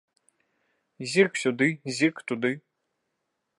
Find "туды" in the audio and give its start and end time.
2.31-2.53